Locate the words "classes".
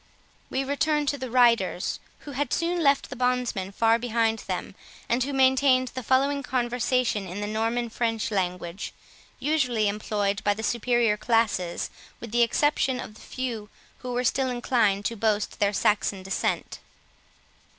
11.17-11.91